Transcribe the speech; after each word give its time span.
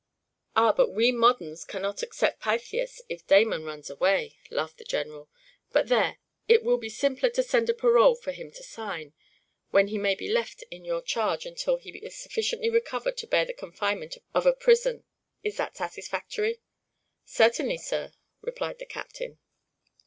"Ah; 0.55 0.73
but 0.73 0.89
we 0.89 1.11
moderns 1.11 1.63
cannot 1.63 2.01
accept 2.01 2.41
Pythias 2.41 3.03
if 3.07 3.27
Damon 3.27 3.63
runs 3.65 3.87
away," 3.87 4.35
laughed 4.49 4.79
the 4.79 4.83
general. 4.83 5.29
"But, 5.71 5.89
there; 5.89 6.17
it 6.47 6.63
will 6.63 6.79
be 6.79 6.89
simpler 6.89 7.29
to 7.29 7.43
send 7.43 7.69
a 7.69 7.73
parole 7.75 8.15
for 8.15 8.31
him 8.31 8.49
to 8.53 8.63
sign, 8.63 9.13
when 9.69 9.89
he 9.89 9.99
may 9.99 10.15
be 10.15 10.27
left 10.27 10.63
in 10.71 10.83
your 10.83 11.03
charge 11.03 11.45
until 11.45 11.77
he 11.77 11.91
is 11.99 12.17
sufficiently 12.17 12.71
recovered 12.71 13.15
to 13.17 13.27
bear 13.27 13.45
the 13.45 13.53
confinement 13.53 14.17
of 14.33 14.47
a 14.47 14.53
prison. 14.53 15.03
Is 15.43 15.57
that 15.57 15.77
satisfactory?" 15.77 16.61
"Certainly, 17.23 17.77
sir," 17.77 18.11
replied 18.41 18.79
the 18.79 18.87
captain. 18.87 19.37